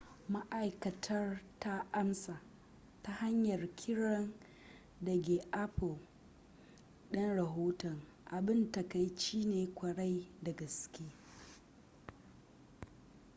[0.33, 2.39] ma'aikatar ta amsa
[3.03, 4.33] ta hanyar kiran
[5.01, 5.97] dage apple
[7.11, 11.03] din rahoton abin takaici ne kwarai da gaske